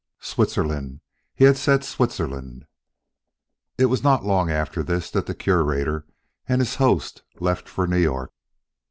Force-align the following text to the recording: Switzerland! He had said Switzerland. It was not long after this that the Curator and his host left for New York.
Switzerland! 0.19 0.99
He 1.35 1.43
had 1.45 1.57
said 1.57 1.83
Switzerland. 1.83 2.65
It 3.77 3.85
was 3.85 4.01
not 4.01 4.25
long 4.25 4.49
after 4.49 4.81
this 4.81 5.11
that 5.11 5.27
the 5.27 5.35
Curator 5.35 6.07
and 6.49 6.59
his 6.59 6.77
host 6.77 7.21
left 7.39 7.69
for 7.69 7.85
New 7.85 7.99
York. 7.99 8.31